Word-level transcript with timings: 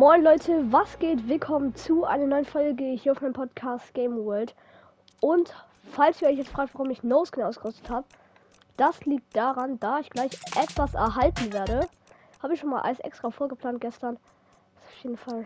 Moin 0.00 0.22
Leute, 0.22 0.72
was 0.72 0.98
geht? 0.98 1.28
Willkommen 1.28 1.74
zu 1.74 2.06
einer 2.06 2.26
neuen 2.26 2.46
Folge 2.46 2.84
hier 2.84 3.12
auf 3.12 3.20
meinem 3.20 3.34
Podcast 3.34 3.92
Game 3.92 4.16
World. 4.16 4.54
Und 5.20 5.54
falls 5.92 6.22
ihr 6.22 6.28
euch 6.28 6.38
jetzt 6.38 6.48
fragt, 6.48 6.72
warum 6.72 6.88
ich 6.88 7.02
No 7.02 7.26
Skin 7.26 7.42
ausgerüstet 7.42 7.90
habe, 7.90 8.06
das 8.78 9.04
liegt 9.04 9.36
daran, 9.36 9.78
da 9.78 9.98
ich 9.98 10.08
gleich 10.08 10.30
etwas 10.56 10.94
erhalten 10.94 11.52
werde. 11.52 11.86
Habe 12.42 12.54
ich 12.54 12.60
schon 12.60 12.70
mal 12.70 12.80
als 12.80 12.98
extra 13.00 13.30
vorgeplant 13.30 13.82
gestern. 13.82 14.16
Das 14.76 14.84
ist 14.84 14.96
auf 14.96 15.02
jeden 15.02 15.16
Fall 15.18 15.44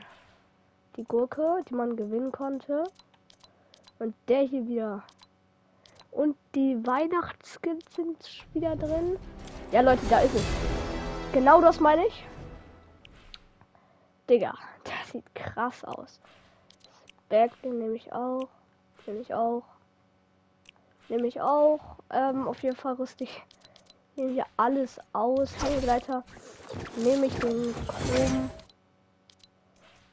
die 0.98 1.02
Gurke, 1.02 1.64
die 1.68 1.74
man 1.74 1.96
gewinnen 1.96 2.30
konnte. 2.30 2.84
Und 3.98 4.14
der 4.28 4.42
hier 4.42 4.68
wieder. 4.68 5.02
Und 6.12 6.36
die 6.54 6.76
Weihnachtsskins 6.86 7.82
sind 7.96 8.46
wieder 8.52 8.76
drin. 8.76 9.16
Ja 9.72 9.80
Leute, 9.80 10.02
da 10.08 10.20
ist 10.20 10.36
es. 10.36 10.44
Genau 11.32 11.60
das 11.60 11.80
meine 11.80 12.06
ich. 12.06 12.24
Digga, 14.28 14.54
das 14.84 15.10
sieht 15.12 15.34
krass 15.34 15.84
aus. 15.84 16.20
Bergling 17.28 17.78
nehme 17.78 17.94
ich 17.94 18.12
auch. 18.12 18.48
Nehme 19.06 19.20
ich 19.20 19.34
auch. 19.34 19.64
Nehme 21.08 21.26
ich 21.26 21.40
auch. 21.40 21.80
Ähm, 22.10 22.48
auf 22.48 22.62
jeden 22.62 22.76
Fall 22.76 22.94
rüste 22.94 23.24
ich 23.24 23.42
nehme 24.16 24.32
hier 24.32 24.46
alles 24.56 24.98
aus. 25.12 25.50
Hangleiter 25.62 26.24
nehme 26.96 27.26
ich 27.26 27.34
den 27.34 27.74
Chrom. 27.86 28.50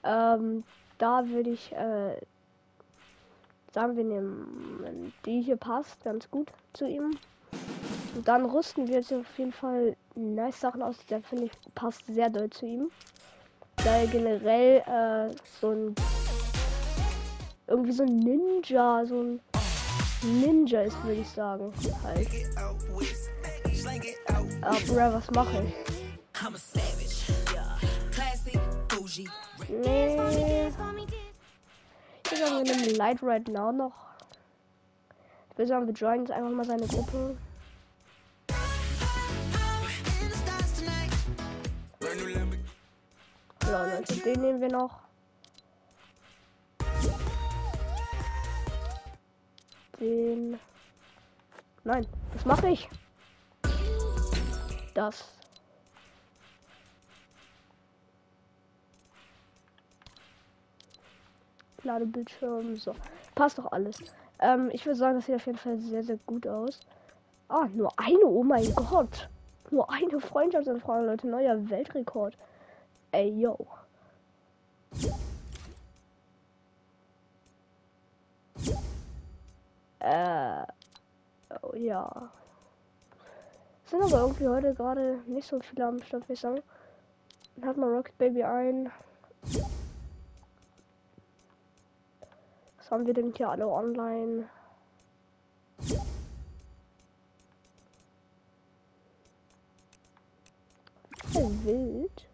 Ähm, 0.04 0.64
da 0.98 1.28
würde 1.28 1.52
ich 1.52 1.72
äh, 1.74 2.18
sagen, 3.72 3.96
wir 3.96 4.04
nehmen 4.04 5.14
die 5.26 5.42
hier 5.42 5.58
passt 5.58 6.04
ganz 6.04 6.30
gut 6.30 6.52
zu 6.74 6.86
ihm. 6.86 7.18
Und 8.16 8.28
dann 8.28 8.46
rüsten 8.46 8.88
wir 8.88 8.96
jetzt 8.96 9.14
auf 9.14 9.38
jeden 9.38 9.54
Fall 9.54 9.96
nice 10.16 10.60
Sachen 10.60 10.82
aus. 10.82 10.98
Der 11.06 11.22
finde 11.22 11.46
ich 11.46 11.52
passt 11.76 12.06
sehr 12.08 12.30
doll 12.30 12.50
zu 12.50 12.66
ihm 12.66 12.92
da 13.84 14.06
generell 14.06 14.78
äh, 14.80 15.36
so 15.60 15.72
ein 15.72 15.96
irgendwie 17.68 17.92
so 17.92 18.04
ein 18.04 18.20
Ninja, 18.20 19.06
so 19.06 19.22
ein 19.22 19.40
Ninja 20.24 20.82
ist, 20.82 21.02
würde 21.04 21.22
ich 21.22 21.30
sagen. 21.30 21.74
Halt. 22.04 22.28
Aber 24.62 25.14
was 25.14 25.32
mache 25.32 25.64
ich? 25.64 25.74
Nee. 29.70 30.18
Ich 32.24 32.32
würde 32.32 32.46
sagen, 32.46 32.66
wir 32.66 32.76
nehmen 32.76 32.96
Light 32.96 33.24
Right 33.24 33.48
Now 33.48 33.72
noch. 33.72 33.94
Ich 35.52 35.58
würde 35.58 35.68
sagen, 35.70 35.88
wir 35.88 35.94
joinen 35.94 36.26
jetzt 36.26 36.32
einfach 36.32 36.52
mal 36.52 36.66
seine 36.66 36.88
Gruppe. 36.88 37.38
Leute, 43.72 44.18
den 44.18 44.42
nehmen 44.42 44.60
wir 44.60 44.70
noch. 44.70 45.00
Den. 49.98 50.60
Nein, 51.86 52.06
was 52.34 52.44
mache 52.44 52.68
ich? 52.68 52.90
Das. 54.94 55.24
Ladebildschirm, 61.84 62.76
so. 62.76 62.94
Passt 63.36 63.58
doch 63.58 63.72
alles. 63.72 63.98
Ähm, 64.40 64.70
ich 64.74 64.86
würde 64.86 64.98
sagen, 64.98 65.16
das 65.16 65.28
sieht 65.28 65.36
auf 65.36 65.46
jeden 65.46 65.58
Fall 65.58 65.78
sehr, 65.78 66.04
sehr 66.04 66.18
gut 66.26 66.46
aus. 66.46 66.82
Ah, 67.48 67.68
nur 67.74 67.90
eine, 67.96 68.26
oh 68.26 68.44
mein 68.44 68.76
Gott. 68.76 69.30
Nur 69.70 69.90
eine 69.90 70.20
Freundschaftsanfrage, 70.20 71.06
Leute. 71.06 71.28
Neuer 71.30 71.70
Weltrekord. 71.70 72.38
Ey, 73.12 73.30
yo. 73.42 73.58
Äh. 80.00 80.66
Oh, 81.62 81.76
ja. 81.76 82.32
Sind 83.86 84.02
aber 84.02 84.22
irgendwie 84.22 84.48
heute 84.48 84.74
gerade 84.74 85.20
nicht 85.28 85.48
so 85.48 85.60
viele 85.60 85.86
am 85.86 86.02
Start, 86.02 86.24
ich 86.30 86.40
sagen. 86.40 86.62
Dann 87.58 87.70
hat 87.70 87.78
man 87.78 87.90
Rocket 87.90 88.18
Baby 88.18 88.44
ein. 88.44 88.90
Was 92.78 92.90
haben 92.90 93.06
wir 93.06 93.14
denn 93.14 93.34
hier 93.36 93.50
alle 93.50 93.68
online? 93.68 94.48
Wild. 101.64 102.31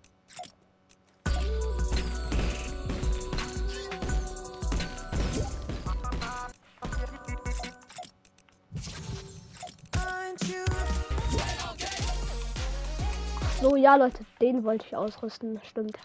So, 13.67 13.75
ja, 13.75 13.97
Leute, 13.97 14.23
den 14.39 14.63
wollte 14.63 14.85
ich 14.85 14.95
ausrüsten. 14.95 15.59
Stimmt. 15.61 15.99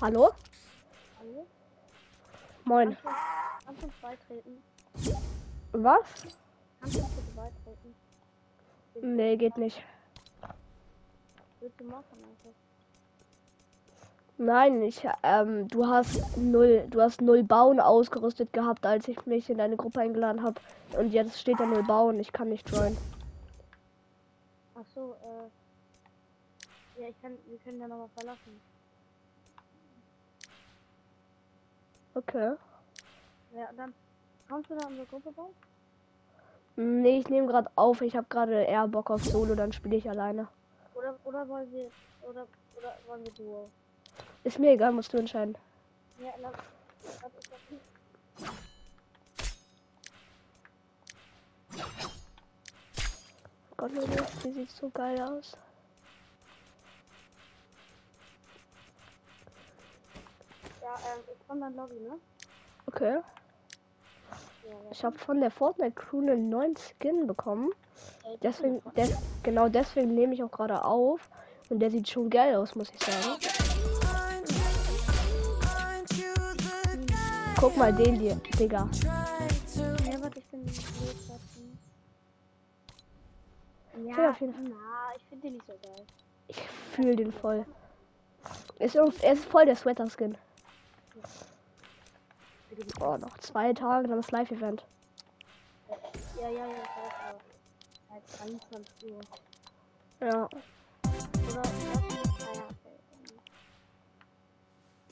Hallo? 0.00 0.30
Hallo? 1.18 1.46
Moin. 2.62 2.96
Kannst 3.64 3.82
du 3.82 3.90
beitreten? 4.00 4.62
Was? 5.72 6.04
Kannst 6.78 6.94
du 6.94 7.00
bitte 7.00 7.32
beitreten? 7.34 7.94
Nee, 9.02 9.36
geht 9.36 9.58
nicht. 9.58 9.82
Willst 11.58 11.80
du 11.80 11.84
machen 11.86 12.04
einfach? 12.14 12.69
Nein, 14.42 14.80
ich, 14.80 15.06
ähm, 15.22 15.68
du 15.68 15.86
hast 15.86 16.38
null, 16.38 16.86
du 16.88 17.02
hast 17.02 17.20
null 17.20 17.42
Bauen 17.42 17.78
ausgerüstet 17.78 18.54
gehabt, 18.54 18.86
als 18.86 19.06
ich 19.06 19.26
mich 19.26 19.50
in 19.50 19.58
deine 19.58 19.76
Gruppe 19.76 20.00
eingeladen 20.00 20.42
habe. 20.42 20.58
Und 20.98 21.12
jetzt 21.12 21.38
steht 21.38 21.60
da 21.60 21.66
null 21.66 21.82
Bauen, 21.82 22.18
ich 22.18 22.32
kann 22.32 22.48
nicht 22.48 22.66
joinen. 22.70 22.96
Ach 24.74 24.84
so, 24.94 25.14
äh, 25.22 27.02
ja, 27.02 27.08
ich 27.08 27.20
kann, 27.20 27.32
wir 27.50 27.58
können 27.58 27.80
ja 27.82 27.86
nochmal 27.86 28.08
verlassen. 28.16 28.58
Okay. 32.14 32.54
Ja, 33.54 33.68
dann 33.76 33.92
kommst 34.48 34.70
du 34.70 34.74
da 34.74 34.86
unsere 34.86 35.06
Gruppe 35.06 35.32
bauen? 35.32 35.54
Nee, 36.76 37.18
ich 37.18 37.28
nehme 37.28 37.46
gerade 37.46 37.70
auf. 37.76 38.00
Ich 38.00 38.16
habe 38.16 38.26
gerade 38.30 38.62
eher 38.62 38.88
Bock 38.88 39.10
auf 39.10 39.22
Solo, 39.22 39.54
dann 39.54 39.74
spiele 39.74 39.96
ich 39.96 40.08
alleine. 40.08 40.48
Oder, 40.94 41.14
oder 41.24 41.46
wollen 41.46 41.70
wir, 41.70 41.90
oder, 42.22 42.46
oder 42.78 42.94
wollen 43.06 43.22
wir 43.22 43.32
Duo? 43.32 43.68
Ist 44.44 44.58
mir 44.58 44.72
egal, 44.72 44.92
musst 44.92 45.12
du 45.12 45.18
entscheiden. 45.18 45.56
Ja, 46.18 46.32
Gott, 53.80 53.94
Leute, 53.94 54.26
die 54.44 54.52
sieht 54.52 54.70
so 54.70 54.90
geil 54.90 55.18
aus. 55.22 55.56
Ja, 60.82 60.94
ähm, 60.96 61.20
ich 61.32 61.38
komm 61.48 61.60
dann 61.60 61.74
Lobby, 61.76 61.94
ne? 62.00 62.18
Okay. 62.86 63.20
ich 64.90 65.02
habe 65.02 65.16
von 65.18 65.40
der 65.40 65.50
Fortnite 65.50 65.92
Crew 65.92 66.18
einen 66.20 66.50
neuen 66.50 66.76
Skin 66.76 67.26
bekommen. 67.26 67.70
Deswegen, 68.42 68.82
des, 68.96 69.16
genau 69.42 69.68
deswegen 69.68 70.14
nehme 70.14 70.34
ich 70.34 70.42
auch 70.42 70.50
gerade 70.50 70.84
auf. 70.84 71.30
Und 71.70 71.78
der 71.78 71.90
sieht 71.90 72.08
schon 72.08 72.28
geil 72.28 72.56
aus, 72.56 72.74
muss 72.74 72.90
ich 72.90 73.00
sagen. 73.00 73.59
Guck 77.60 77.76
mal 77.76 77.92
den 77.92 78.18
hier, 78.18 78.36
Digga. 78.58 78.88
Ja, 79.04 80.22
warte, 80.22 80.38
ich 80.38 80.46
bin 80.46 80.66
Ja, 84.06 84.32
Fall. 84.32 84.48
Na, 84.62 85.14
ich 85.14 85.24
finde 85.28 85.42
den 85.42 85.52
nicht 85.52 85.66
so 85.66 85.74
geil. 85.82 86.06
Ich 86.48 86.58
fühle 86.94 87.16
den 87.16 87.30
voll. 87.30 87.66
Ist, 88.78 88.96
er 88.96 89.32
ist 89.34 89.44
voll 89.44 89.66
der 89.66 89.76
Sweater-Skin. 89.76 90.38
Oh, 92.98 93.18
noch 93.18 93.36
zwei 93.38 93.74
Tage, 93.74 94.08
dann 94.08 94.16
das 94.16 94.30
Live-Event. 94.30 94.86
Ja, 96.40 96.48
ja, 96.48 96.66
ja, 96.66 96.74
23 98.38 99.12
Uhr. 99.12 99.20
Ja. 100.20 100.48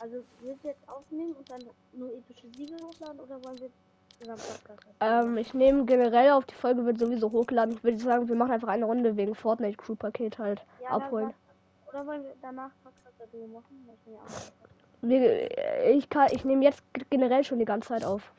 Also 0.01 0.23
willst 0.41 0.65
du 0.65 0.69
jetzt 0.69 0.89
aufnehmen 0.89 1.35
und 1.35 1.51
dann 1.51 1.61
nur 1.93 2.13
epische 2.13 2.49
Siege 2.57 2.77
hochladen 2.83 3.21
oder 3.21 3.43
wollen 3.45 3.59
wir 3.59 3.71
ähm, 5.01 5.37
ich 5.37 5.55
nehme 5.55 5.85
generell 5.85 6.33
auf 6.33 6.45
die 6.45 6.55
Folge 6.55 6.85
wird 6.85 6.99
sowieso 6.99 7.31
hochgeladen. 7.31 7.75
Ich 7.75 7.85
würde 7.85 7.99
sagen, 7.99 8.29
wir 8.29 8.35
machen 8.35 8.51
einfach 8.51 8.69
eine 8.69 8.85
Runde 8.85 9.17
wegen 9.17 9.35
Fortnite 9.35 9.77
Crew 9.77 9.95
Paket 9.95 10.39
halt 10.39 10.65
ja, 10.83 10.89
abholen. 10.89 11.33
Oder 11.89 12.07
wollen 12.07 12.25
wir 12.25 12.35
danach 12.43 12.71
Podcast 12.83 13.09
Duo 13.33 13.47
machen? 13.47 13.89
Wir, 15.03 15.91
ich 15.95 16.09
kann, 16.11 16.29
ich 16.33 16.45
nehme 16.45 16.65
jetzt 16.65 16.83
generell 17.11 17.45
schon 17.45 17.61
die 17.61 17.65
ganze 17.65 17.91
Zeit 17.91 18.05
auf. 18.05 18.33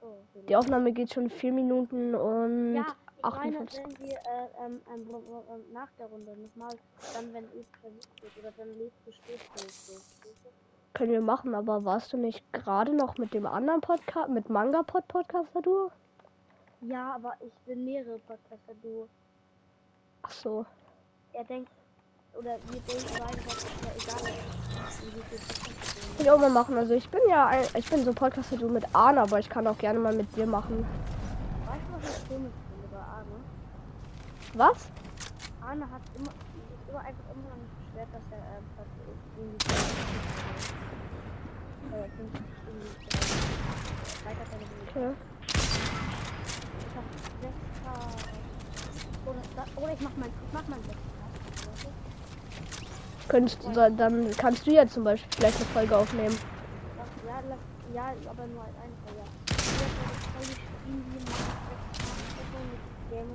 So, 0.00 0.16
die 0.48 0.56
Aufnahme 0.56 0.92
geht 0.92 1.12
schon 1.12 1.30
vier 1.30 1.52
Minuten 1.52 2.14
und 2.14 2.74
ja, 2.74 2.96
58. 3.22 3.78
wenn 3.84 3.98
wir 3.98 4.14
äh, 4.14 4.64
ähm, 4.64 4.80
ähm, 4.92 5.06
ähm, 5.10 5.72
nach 5.72 5.88
der 5.98 6.06
Runde 6.06 6.36
nochmal, 6.36 6.74
dann 7.14 7.34
wenn 7.34 7.44
es 7.44 7.66
versucht 7.80 8.22
wird 8.22 8.38
oder 8.38 8.52
dann 8.56 8.78
lebst 8.78 8.98
du 9.06 9.12
stehst 9.12 9.44
du 9.54 9.60
so. 9.60 9.94
Weißt 9.94 10.44
du? 10.44 10.50
Können 10.94 11.12
wir 11.12 11.20
machen, 11.20 11.54
aber 11.54 11.84
warst 11.84 12.12
du 12.12 12.16
nicht 12.16 12.52
gerade 12.52 12.94
noch 12.94 13.18
mit 13.18 13.34
dem 13.34 13.46
anderen 13.46 13.80
Podcast, 13.80 14.30
mit 14.30 14.48
Manga 14.48 14.82
Pod 14.82 15.06
Podcaster 15.08 15.62
du? 15.62 15.90
Ja, 16.80 17.14
aber 17.14 17.34
ich 17.40 17.52
bin 17.66 17.84
mehrere 17.84 18.18
Podcaster, 18.18 18.74
du. 18.82 19.08
Ach 20.22 20.30
so. 20.30 20.66
Er 21.32 21.44
denkt, 21.44 21.70
oder 22.34 22.56
wir 22.70 22.80
denken 22.80 23.12
beide, 23.18 23.36
dass 23.44 23.56
es 23.56 23.64
ja 23.64 24.16
egal 24.16 24.32
ist, 25.38 26.16
Kann 26.16 26.26
ich 26.26 26.30
auch 26.30 26.38
mal 26.38 26.50
machen. 26.50 26.76
Also 26.76 26.94
ich 26.94 27.08
bin 27.08 27.20
ja 27.28 27.46
ein, 27.46 27.64
ich 27.76 27.90
bin 27.90 28.04
so 28.04 28.12
Podcaster 28.12 28.56
du 28.56 28.68
mit 28.68 28.84
Arne, 28.92 29.20
aber 29.22 29.38
ich 29.38 29.48
kann 29.48 29.66
auch 29.66 29.78
gerne 29.78 29.98
mal 29.98 30.14
mit 30.14 30.34
dir 30.36 30.46
machen. 30.46 30.86
Weißt 31.66 31.82
du, 31.90 32.08
was 32.08 32.30
Arne? 32.30 32.52
Was? 34.54 34.88
Arne 35.60 35.84
hat 35.90 36.02
immer, 36.16 36.32
immer 36.88 37.00
einfach 37.00 37.24
immer 37.34 37.48
noch 37.50 37.56
nicht 37.56 37.78
beschwert, 37.78 38.08
dass 38.12 38.22
er 38.30 38.38
ähm, 38.38 38.64
fast 38.76 38.90
irgendwie 39.36 39.56
äh. 41.94 42.08
Okay. 44.90 45.12
Ich 46.78 46.94
hab 46.96 47.04
6K. 47.42 47.86
Oder, 49.26 49.42
oder 49.82 49.92
ich 49.92 50.00
mach 50.00 50.10
mein, 50.16 50.28
ich 50.30 50.52
mach 50.52 50.66
mein 50.68 50.80
6K. 50.80 50.84
weißt 51.70 51.84
du? 51.84 51.88
Könntest 53.28 53.62
du, 53.62 53.72
da- 53.72 53.90
dann 53.90 54.30
kannst 54.36 54.66
du 54.66 54.70
ja 54.72 54.86
zum 54.86 55.04
Beispiel 55.04 55.30
vielleicht 55.36 55.56
eine 55.56 55.66
Folge 55.66 55.96
aufnehmen. 55.96 56.36
Ja, 57.26 57.40
ja, 57.94 58.30
aber 58.30 58.46
nur 58.46 58.62
als 58.64 58.74
eine 58.82 58.92
Folge. 59.04 59.18
Ja. 59.18 59.24
Ich 59.50 59.56
hab 59.58 60.08
eine 60.08 60.18
Folge 60.34 60.52
spielen, 60.54 61.04
die 61.12 61.20
macht 61.30 61.38
6K 61.98 62.58
mit 62.70 62.80
Game 63.10 63.30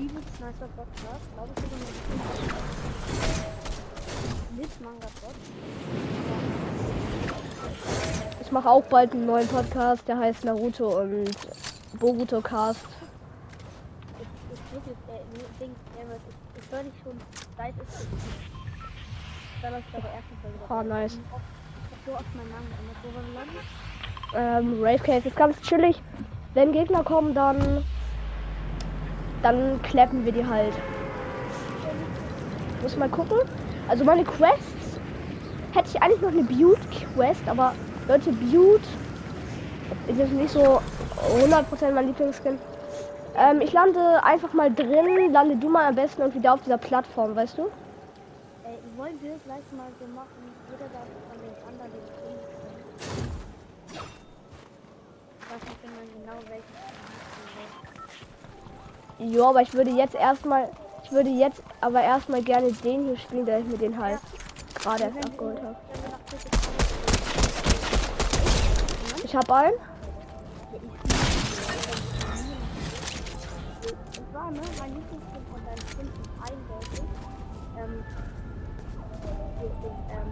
Übelst 0.00 0.40
nicer 0.40 0.68
Podcast, 0.76 1.26
glaube 1.34 1.50
ich, 1.54 1.62
sogar 1.62 1.78
mit 4.56 4.80
Manga 4.80 5.06
Pod. 5.20 5.34
Ich 8.40 8.50
mache 8.50 8.70
auch 8.70 8.84
bald 8.84 9.12
einen 9.12 9.26
neuen 9.26 9.46
Podcast, 9.48 10.08
der 10.08 10.18
heißt 10.18 10.44
Naruto 10.44 11.00
und 11.00 11.30
Boruto 11.98 12.40
Cast. 12.40 12.86
Ich, 14.18 14.26
ich 14.56 14.60
höre 16.70 16.82
dich 16.82 16.94
schon 17.04 17.20
seit 17.58 17.74
es 17.78 18.06
läuft 19.70 19.92
bei 19.92 20.00
der 20.00 20.10
ersten 20.12 20.36
Folge. 20.40 20.58
Ah, 20.68 20.82
nice. 20.82 21.18
Ähm, 24.34 24.82
Rave 24.82 24.98
Cave 24.98 25.28
ist 25.28 25.36
ganz 25.36 25.60
chillig. 25.60 26.02
Wenn 26.54 26.72
Gegner 26.72 27.04
kommen, 27.04 27.34
dann 27.34 27.84
dann 29.42 29.80
klappen 29.82 30.24
wir 30.24 30.32
die 30.32 30.46
halt. 30.46 30.74
Muss 32.82 32.96
mal 32.96 33.08
gucken. 33.08 33.38
Also 33.88 34.04
meine 34.04 34.24
Quests 34.24 34.98
hätte 35.72 35.88
ich 35.88 36.02
eigentlich 36.02 36.20
noch 36.20 36.30
eine 36.30 36.42
Butte 36.42 36.80
Quest, 37.14 37.42
aber 37.46 37.74
Leute, 38.08 38.32
Butte 38.32 38.80
ist 40.06 40.18
jetzt 40.18 40.32
nicht 40.32 40.50
so 40.50 40.80
100% 41.42 41.92
mein 41.92 42.06
Lieblingsskin. 42.06 42.58
Ähm, 43.36 43.60
ich 43.60 43.72
lande 43.72 44.22
einfach 44.24 44.52
mal 44.52 44.72
drin, 44.72 45.32
lande 45.32 45.56
du 45.56 45.68
mal 45.68 45.88
am 45.88 45.94
besten 45.94 46.22
und 46.22 46.34
wieder 46.34 46.54
auf 46.54 46.62
dieser 46.62 46.78
Plattform, 46.78 47.36
weißt 47.36 47.58
du? 47.58 47.62
Ey, 48.64 48.78
wollen 48.96 49.18
wir 49.20 49.32
gleich 49.44 49.62
mal 49.76 49.88
so 49.98 50.06
machen, 50.14 50.52
jeder 50.70 50.88
darf 50.90 51.06
von 51.28 51.38
den 51.40 51.54
anderen 51.68 51.90
den 51.92 52.04
Ich 55.40 55.46
weiß 55.50 55.62
nicht 55.68 55.82
genau 55.82 56.38
welchen. 56.48 57.29
Ja, 59.20 59.48
aber 59.50 59.60
ich 59.60 59.74
würde 59.74 59.90
jetzt 59.90 60.14
erstmal, 60.14 60.70
ich 61.04 61.12
würde 61.12 61.28
jetzt 61.28 61.62
aber 61.80 62.00
erstmal 62.00 62.42
gerne 62.42 62.72
den 62.72 63.04
hier 63.04 63.18
spielen, 63.18 63.44
der 63.44 63.58
ich 63.58 63.66
mir 63.66 63.76
den 63.76 63.98
halt 64.00 64.18
gerade 64.74 65.04
erst 65.04 65.18
abgeholt 65.26 65.58
habe. 65.62 65.76
Ich 69.22 69.36
habe 69.36 69.54
einen. 69.54 69.72
Ne, 74.52 74.60
mein 74.80 74.94
Lieblingsfilm 74.94 75.44
von 75.52 75.60
deinem 75.64 75.86
Film 75.86 76.08
ist 76.08 76.30
eindeutig. 76.42 77.04
Ähm, 77.78 78.04
ähm. 80.10 80.28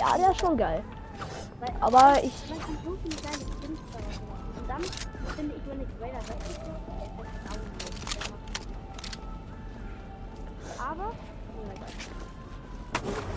Ja, 0.00 0.16
der 0.16 0.30
ist 0.30 0.40
schon 0.40 0.56
geil. 0.56 0.82
Weil- 1.60 1.74
Aber 1.80 2.24
ich, 2.24 2.32
Und 4.62 4.68
dann 4.68 4.82
finde 5.36 5.54
ich, 5.56 5.62
wenn 5.68 5.80
ich 5.80 5.88
Raider 6.00 6.22
weg 6.28 6.36
ist, 6.48 6.60
der 6.62 6.74
ist 6.74 6.86
sauber. 6.86 7.24
Der 7.24 7.50
macht- 7.50 8.42
Aber, 10.78 11.08
oh. 11.10 11.70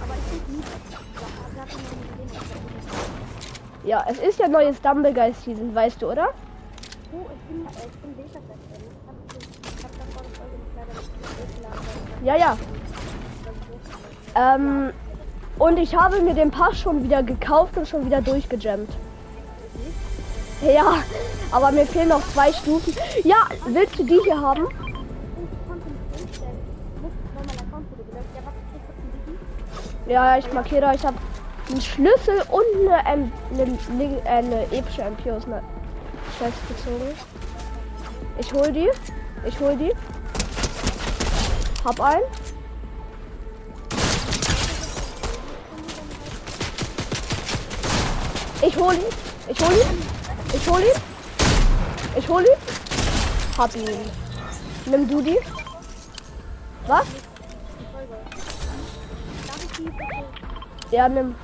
Aber 0.04 0.14
ich 0.14 0.24
finde 0.30 0.52
nicht, 0.58 0.70
hat 0.70 0.82
man 1.58 1.78
gesehen, 1.78 2.06
ja, 3.86 4.06
es 4.10 4.20
ist 4.20 4.40
ja 4.40 4.48
neues 4.48 4.80
Dumbleguy 4.82 5.34
Season, 5.34 5.74
weißt 5.74 6.02
du, 6.02 6.12
oder? 6.12 6.30
Oh, 7.12 7.26
ich 7.34 7.42
bin, 7.48 7.66
äh, 7.66 7.70
ich 7.88 7.92
bin 8.00 8.16
Ja, 12.24 12.36
ja. 12.36 12.58
Ähm, 14.36 14.92
und 15.60 15.78
ich 15.78 15.96
habe 15.96 16.22
mir 16.22 16.34
den 16.34 16.52
Pass 16.52 16.78
schon 16.80 17.04
wieder 17.04 17.24
gekauft 17.24 17.78
und 17.78 17.88
schon 17.88 18.06
wieder 18.06 18.22
durchgejammt. 18.22 18.90
Ja, 20.66 21.04
aber 21.52 21.72
mir 21.72 21.86
fehlen 21.86 22.10
noch 22.10 22.28
zwei 22.34 22.52
Stufen. 22.52 22.96
Ja, 23.24 23.48
willst 23.68 24.00
du 24.00 24.04
die 24.04 24.20
hier 24.24 24.40
haben? 24.40 24.68
Ja, 30.08 30.38
ich 30.38 30.52
markiere. 30.54 30.94
Ich 30.96 31.06
habe 31.06 31.18
einen 31.70 31.82
Schlüssel 31.82 32.42
und 32.50 32.90
eine, 32.90 33.06
eine, 33.06 33.32
eine, 33.52 34.22
eine 34.26 34.64
epische 34.72 35.04
MP 35.04 35.32
aus 35.32 35.46
einer 35.46 35.62
Chest 36.40 36.58
gezogen. 36.68 37.14
Ich 38.40 38.54
hol 38.54 38.72
die. 38.72 38.90
Ich 39.48 39.60
hol 39.60 39.76
die. 39.76 39.94
Hab 41.84 42.00
einen. 42.02 42.24
Ich 48.62 48.76
hol 48.78 48.94
ihn. 48.94 49.02
Ich 49.48 49.60
hol 49.60 49.74
ihn. 49.74 50.15
Ich 50.56 50.70
hol 50.70 50.82
ihn. 50.82 51.00
Ich 52.16 52.30
hol 52.30 52.44
ihn. 52.44 52.58
Hab 53.58 53.76
ihn. 53.76 54.12
Nimm 54.86 55.08
du 55.08 55.22
die. 55.22 55.38
Was? 56.88 57.06
Ja, 60.92 61.10
nimm. 61.10 61.36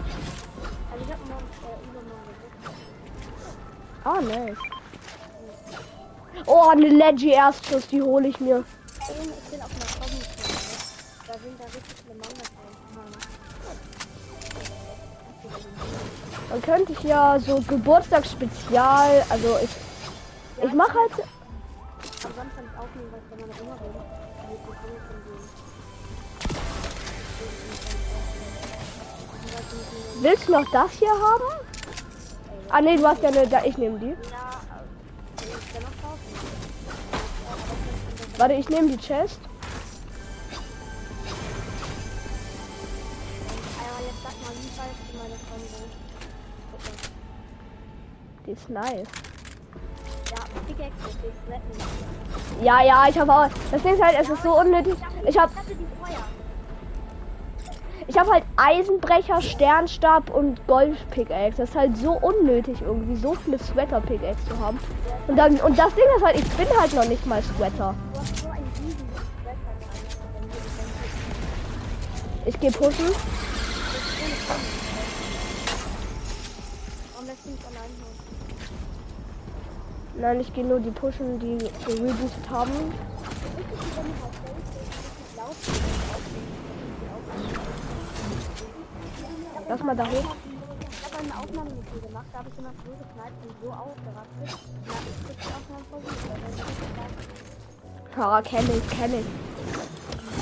Ah, 4.04 4.22
nice. 4.22 4.58
Oh, 6.46 6.70
eine 6.70 6.88
Leggy 6.88 7.32
Erstschuss, 7.32 7.88
die 7.88 8.02
hole 8.02 8.30
ich 8.30 8.40
mir. 8.40 8.64
Da 11.28 11.34
sind 11.34 11.60
da 11.60 11.66
richtig 11.66 11.96
viele 12.04 12.16
Mangas 12.16 12.51
Dann 16.52 16.62
könnte 16.62 16.92
ich 16.92 17.04
ja 17.04 17.40
so 17.40 17.62
Geburtstagsspezial, 17.62 19.24
also 19.30 19.58
ich, 19.64 19.70
ich 20.66 20.74
mache 20.74 20.94
halt, 20.94 21.26
willst 30.20 30.50
du 30.50 30.52
noch 30.52 30.70
das 30.74 30.92
hier 30.92 31.10
haben? 31.10 31.66
Ah 32.70 32.82
nee, 32.82 32.98
du 32.98 33.08
hast 33.08 33.24
ja 33.24 33.30
eine, 33.30 33.48
da, 33.48 33.64
ich 33.64 33.78
nehme 33.78 33.98
die. 34.00 34.14
Warte, 38.38 38.54
ich 38.56 38.68
nehme 38.68 38.90
die 38.90 38.98
Chest. 38.98 39.40
Ist 48.52 48.70
nice. 48.70 49.08
Ja. 52.62 52.84
Ja, 52.92 53.10
ich 53.10 53.18
habe 53.20 53.34
auch, 53.34 53.50
das 53.72 53.82
Ding 53.82 53.94
ist 53.94 54.04
halt, 54.04 54.18
es 54.20 54.30
ist 54.30 54.44
so 54.44 54.60
unnötig. 54.60 54.96
Ich 55.28 55.38
habe 55.38 55.52
Ich 58.08 58.18
habe 58.18 58.30
halt 58.30 58.44
Eisenbrecher, 58.58 59.42
Sternstab 59.42 60.32
und 60.32 60.68
Golf-Pickaxe. 60.68 61.62
Das 61.62 61.70
ist 61.70 61.76
halt 61.78 61.96
so 61.96 62.12
unnötig 62.12 62.82
irgendwie, 62.82 63.16
so 63.16 63.36
viele 63.36 63.58
Sweater-Pickaxe 63.58 64.50
zu 64.50 64.60
haben. 64.60 64.80
Und 65.28 65.38
dann, 65.38 65.56
und 65.62 65.80
das 65.80 65.96
Ding 65.96 66.04
ist 66.18 66.26
halt, 66.26 66.36
ich 66.36 66.50
bin 66.52 66.68
halt 66.78 66.94
noch 66.94 67.06
nicht 67.08 67.26
mal 67.26 67.42
Sweater. 67.42 67.96
Ich 72.46 72.60
gehe 72.60 72.72
pushen. 72.72 73.06
Warum 77.14 77.28
lässt 77.28 77.46
du 77.46 77.50
mich 77.52 77.66
allein 77.66 77.90
hier? 77.96 78.31
Nein, 80.16 80.40
ich 80.40 80.54
gehe 80.54 80.66
nur 80.66 80.80
die 80.80 80.92
pushen, 80.92 81.40
die 81.40 81.58
gerebootet 81.86 82.50
haben. 82.50 82.72
Lass 89.70 89.84
mal 89.84 89.96
da 89.96 90.06
hoch. 90.06 90.36
Ich 90.92 91.06
habe 91.06 91.18
eine 91.24 91.34
Aufnahme 91.40 91.70
mit 91.70 91.86
dir 91.94 92.08
gemacht, 92.08 92.26
da 92.34 92.40
habe 92.40 92.50
ich 92.50 92.60
immer 92.60 92.74
so 92.86 92.92
geknallt 92.92 93.34
und 93.48 93.56
so 93.64 93.70
aufgerastet. 93.72 94.60
Da 94.86 94.94
habe 94.94 95.06
ich 95.10 95.38
die 95.38 95.54
Aufnahme 95.54 95.86
versucht. 95.90 96.32
Ja, 98.18 98.42
kenne 98.42 98.72
ich, 98.74 98.90
kenne 98.90 99.20
ich. 99.20 99.26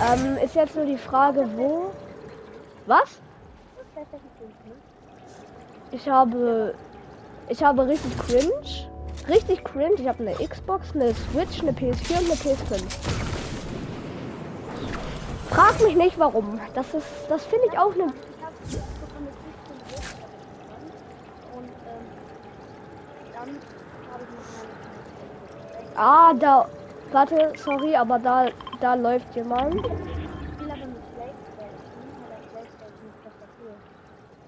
Ähm, 0.01 0.37
ist 0.43 0.55
jetzt 0.55 0.75
nur 0.75 0.85
die 0.85 0.97
Frage, 0.97 1.47
wo. 1.55 1.91
Was? 2.87 3.19
Ich 5.91 6.09
habe. 6.09 6.73
Ich 7.49 7.63
habe 7.63 7.87
richtig 7.87 8.17
cringe. 8.17 8.88
Richtig 9.29 9.63
cringe. 9.63 9.93
Ich 9.97 10.07
habe 10.07 10.25
eine 10.25 10.33
Xbox, 10.47 10.95
eine 10.95 11.13
Switch, 11.13 11.61
eine 11.61 11.71
PS4 11.71 12.19
und 12.19 12.25
eine 12.25 12.35
PS5. 12.35 12.83
Frag 15.49 15.79
mich 15.81 15.95
nicht 15.95 16.17
warum. 16.17 16.59
Das 16.73 16.93
ist. 16.93 17.05
Das 17.29 17.45
finde 17.45 17.67
ich 17.71 17.77
auch 17.77 17.93
eine. 17.93 18.03
Ähm, 18.03 18.11
Ah, 25.95 26.33
da. 26.33 26.67
Warte, 27.11 27.53
sorry, 27.57 27.95
aber 27.95 28.17
da. 28.19 28.47
Da 28.79 28.93
läuft 28.95 29.35
jemand. 29.35 29.75
Ich 29.75 29.81
spiele 29.81 30.71
aber 30.71 30.85
mit 30.87 31.03
Playstation, 31.15 32.05
mit 32.15 32.29
der 32.31 32.39
Playstation 32.49 33.05
mit 33.05 33.19
Tastatur. 33.23 33.73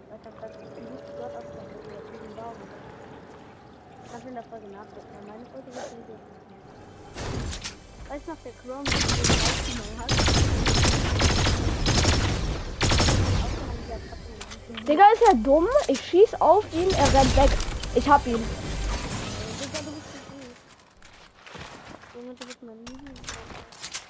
Weil 0.09 0.17
ich 0.17 0.25
hab 0.25 0.35
das 0.41 0.51
nicht 0.57 1.05
dort 1.19 1.35
auf 1.35 1.43
der 1.43 1.61
Tastatur, 1.61 1.99
diesen 2.13 2.35
Baum. 2.35 2.55
Kannst 4.11 4.20
du 4.20 4.20
in 4.31 4.35
der 4.35 4.43
Folge 4.43 4.67
nachgucken, 4.67 5.07
meine 5.27 5.45
Folge 5.51 5.67
wird 5.75 5.91
nicht. 5.91 6.07
Weißt 8.07 8.25
du 8.25 8.31
noch, 8.31 8.39
der 8.45 8.53
Chrome, 8.53 8.83
den 8.85 8.93
du 8.93 9.33
aufgenommen 9.43 9.95
Kappe. 9.99 10.15
Digga 14.87 15.03
ist 15.13 15.23
ja 15.27 15.33
dumm. 15.33 15.67
Ich 15.89 15.99
schieß 15.99 16.39
auf 16.39 16.63
ihn, 16.73 16.89
er 16.91 17.13
rennt 17.13 17.35
weg. 17.35 17.49
Ich 17.93 18.07
hab 18.07 18.25
ihn. 18.25 18.41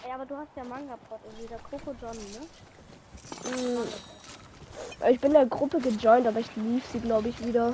Ey, 0.03 0.11
aber 0.13 0.25
du 0.27 0.37
hast 0.37 0.49
ja 0.55 0.63
Manga-Pod, 0.63 1.19
irgendwie 1.25 1.47
der 1.47 1.57
Coco 1.59 1.95
Johnny, 1.99 2.27
ne? 2.33 2.41
Ich 5.09 5.19
bin 5.19 5.33
der 5.33 5.47
Gruppe 5.47 5.79
gejoint, 5.79 6.27
aber 6.27 6.39
ich 6.39 6.55
lief 6.55 6.83
sie, 6.91 6.99
glaube 6.99 7.29
ich, 7.29 7.43
wieder. 7.43 7.73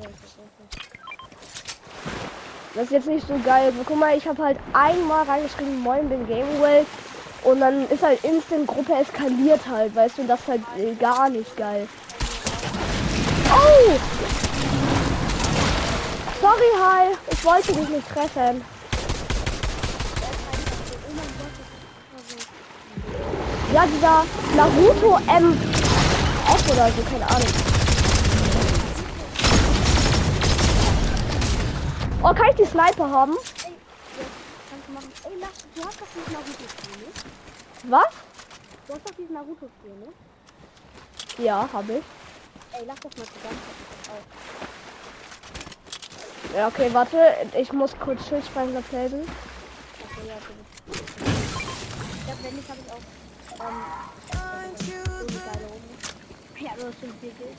Ja, 0.00 0.08
ich. 0.08 0.79
Das 2.74 2.84
ist 2.84 2.92
jetzt 2.92 3.08
nicht 3.08 3.26
so 3.26 3.34
geil. 3.44 3.72
Guck 3.84 3.98
mal, 3.98 4.16
ich 4.16 4.26
habe 4.28 4.42
halt 4.42 4.58
einmal 4.72 5.24
reingeschrieben, 5.24 5.80
moin, 5.80 6.08
bin 6.08 6.26
Gamewell. 6.26 6.86
Und 7.42 7.60
dann 7.60 7.88
ist 7.88 8.02
halt 8.02 8.22
instant 8.22 8.66
Gruppe 8.66 8.92
eskaliert 8.94 9.60
halt, 9.68 9.96
weißt 9.96 10.18
du, 10.18 10.22
und 10.22 10.28
das 10.28 10.40
ist 10.40 10.48
halt 10.48 10.60
äh, 10.78 10.94
gar 10.94 11.28
nicht 11.30 11.56
geil. 11.56 11.88
Oh! 13.50 13.92
Sorry, 16.40 16.70
Hi. 16.78 17.16
Ich 17.30 17.44
wollte 17.44 17.72
dich 17.72 17.88
nicht 17.88 18.08
treffen. 18.08 18.62
Ja, 23.72 23.84
dieser 23.86 24.24
Naruto 24.56 25.18
M 25.28 25.58
F 26.46 26.72
oder 26.72 26.88
so, 26.88 27.02
keine 27.10 27.28
Ahnung. 27.28 27.79
Oh, 32.22 32.34
kann 32.34 32.50
ich 32.50 32.56
die 32.56 32.66
Sniper 32.66 33.08
haben? 33.08 33.34
Ey. 33.64 33.72
Ey, 35.24 35.38
Lach, 35.40 35.48
du 35.74 35.84
hast 35.86 35.98
doch 36.00 36.06
diesen 36.14 36.32
Naruto-Spiel, 36.34 36.96
ne? 36.98 37.06
Was? 37.84 38.12
Du 38.86 38.92
hast 38.92 39.08
doch 39.08 39.14
diesen 39.16 39.32
Naruto-Spiel, 39.32 39.92
ne? 39.92 40.08
Ja, 41.42 41.66
habe 41.72 41.92
ich. 41.94 42.04
Ey, 42.72 42.84
lach 42.84 42.98
das 42.98 43.16
mal 43.16 43.24
zusammen. 43.24 43.58
Auf. 44.10 44.24
Ja, 46.54 46.68
okay, 46.68 46.90
warte. 46.92 47.34
Ich 47.56 47.72
muss 47.72 47.98
kurz 47.98 48.28
Schildspeicher 48.28 48.82
playen. 48.82 49.22
Okay, 50.04 50.28
ja, 50.28 50.34
du 50.34 50.52
bist. 50.92 51.10
Ja, 52.28 52.34
wenn 52.42 52.54
nicht, 52.54 52.68
habe 52.68 52.80
ich 52.84 52.92
auch. 52.92 53.04
Ähm. 53.66 53.82
Ja, 56.60 56.72
schon 56.76 56.92
viel 57.20 57.32
Geld. 57.38 57.56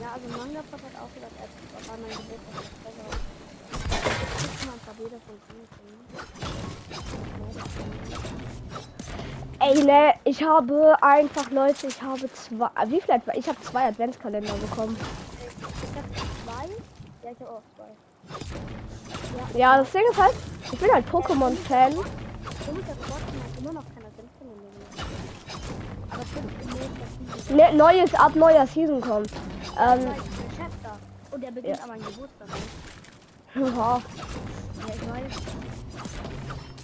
Ja, 0.00 0.12
also 0.12 0.28
Manga 0.36 0.60
Pop 0.70 0.80
hat 0.82 0.94
auch 1.00 1.12
gesagt, 1.14 1.32
er 1.38 1.88
war 1.88 1.96
mein 1.96 2.10
Geburtstag. 2.10 2.64
Also, 2.84 3.02
ich 4.54 4.66
mal 4.66 4.72
ein 4.72 4.80
paar 4.84 4.94
Bilder 4.94 5.20
von. 5.26 5.36
Ey, 9.58 9.84
ne, 9.84 10.14
ich 10.24 10.42
habe 10.42 10.96
einfach, 11.00 11.50
Leute, 11.50 11.86
ich 11.86 12.02
habe 12.02 12.30
zwei. 12.32 12.68
Wie 12.86 13.00
viel? 13.00 13.22
Ich 13.34 13.48
habe 13.48 13.60
zwei 13.62 13.88
Adventskalender 13.88 14.52
bekommen. 14.54 14.96
Ich 15.82 15.96
hab 15.96 16.04
zwei. 16.44 16.66
Ja, 17.24 17.30
ich 17.32 17.40
hab 17.40 17.48
auch 17.48 17.62
zwei. 17.74 19.58
Ja, 19.58 19.78
das 19.78 19.90
Ding 19.92 20.02
ist 20.10 20.20
halt, 20.20 20.34
ich 20.72 20.78
bin 20.78 20.92
halt 20.92 21.08
Pokémon-Fan. 21.08 21.92
Ist. 21.92 22.00
Aber 26.10 26.22
Season. 26.22 27.56
Ne, 27.56 27.72
neues 27.74 28.14
ab 28.14 28.34
neuer 28.34 28.66
Season 28.66 29.00
kommt. 29.00 29.30
Ähm. 29.78 30.00
Und 31.30 31.42
der 31.42 31.50
beginnt 31.50 31.76
Ja. 31.76 31.82
an 31.82 31.88
meinem 31.90 32.04
Geburtstag. 32.06 32.48
ja, 33.54 33.62
Ja, 33.62 34.00
ich 34.94 35.10
weiß. 35.10 35.42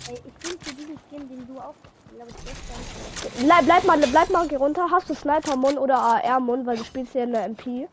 Ey, 0.09 0.15
ich 0.27 0.35
bin 0.35 0.59
für 0.61 0.75
diesen 0.75 0.99
Stream, 1.07 1.29
den 1.29 1.47
du 1.47 1.59
auch, 1.61 1.75
glaube 2.15 2.31
ich, 2.31 2.37
gestern. 2.45 3.47
bleib, 3.47 3.65
bleib 3.65 3.85
mal, 3.85 3.99
bleib 3.99 4.31
mal 4.31 4.49
hier 4.49 4.59
runter. 4.59 4.89
Hast 4.91 5.09
du 5.09 5.15
Sniper-Mon 5.15 5.79
oder 5.79 5.97
AR-Mon, 5.99 6.67
weil 6.67 6.77
du 6.77 6.85
spielst 6.85 7.13
hier 7.13 7.25
in 7.25 7.33
der 7.33 7.45
MP? 7.45 7.69
Äh, 7.69 7.87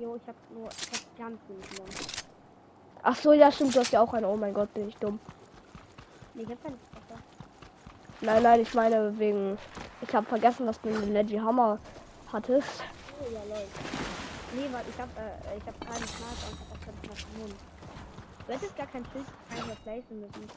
jo, 0.00 0.16
ich 0.16 0.22
hab 0.26 0.34
nur, 0.54 0.68
ich 0.68 1.00
hab 1.00 1.18
ganz 1.18 1.38
wenig. 1.48 1.66
Ach 3.02 3.16
so, 3.16 3.32
ja, 3.32 3.50
stimmt, 3.50 3.74
du 3.74 3.80
hast 3.80 3.90
ja 3.92 4.00
auch 4.00 4.12
eine. 4.14 4.28
Oh 4.28 4.36
mein 4.36 4.54
Gott, 4.54 4.72
bin 4.74 4.88
ich 4.88 4.96
dumm. 4.96 5.18
Nee, 6.34 6.42
ich 6.44 6.50
hab 6.50 6.62
keine 6.62 6.76
Chapter. 6.92 7.22
Nein, 8.20 8.42
nein, 8.42 8.60
ich 8.60 8.72
meine 8.74 9.18
wegen. 9.18 9.58
Ich 10.02 10.14
habe 10.14 10.26
vergessen, 10.26 10.66
dass 10.66 10.80
du 10.80 10.88
einen 10.90 11.12
Leggy 11.12 11.36
Hammer 11.38 11.78
hattest. 12.32 12.82
Oh 13.20 13.26
ja, 13.32 13.40
Leute. 13.48 13.68
Nee, 14.54 14.68
weil 14.72 14.84
ich 14.88 14.98
hab, 14.98 15.08
äh, 15.18 15.56
ich 15.56 15.66
hab 15.66 15.80
keinen 15.80 16.06
Sniper 16.08 16.48
und 16.50 16.60
hab 16.60 16.70
auch 16.72 16.80
keine 16.80 16.96
Sniper. 17.16 17.54
Du 18.46 18.52
hättest 18.54 18.76
gar 18.76 18.86
kein 18.86 19.04
Schild 19.12 19.26
einfach 19.50 19.82
placen 19.82 20.20
müssen. 20.20 20.48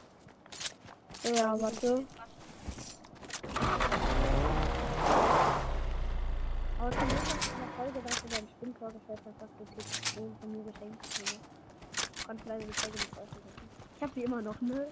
Ja, 1.35 1.59
warte. 1.59 2.05
Aber 6.79 6.91
zum 6.91 7.07
Glück 7.07 7.19
hast 7.19 7.45
du 7.45 7.51
in 7.51 7.59
der 7.59 7.67
Folge, 7.77 7.99
dass 8.07 8.21
du 8.21 8.27
deinen 8.29 8.47
Spind 8.47 8.77
vorgestellt 8.77 9.19
hast, 9.25 9.41
dass 9.41 9.49
du 9.57 9.65
Tipps 9.75 10.11
von 10.11 10.51
mir 10.51 10.63
geschenkt 10.63 10.97
hast. 11.03 11.39
Ich 12.15 12.27
konnte 12.27 12.43
leider 12.47 12.65
die 12.65 12.73
Folge 12.73 12.97
nicht 12.97 13.11
aussetzen. 13.11 13.67
Ich 13.97 14.03
hab 14.03 14.13
die 14.13 14.23
immer 14.23 14.41
noch, 14.41 14.61
ne? 14.61 14.87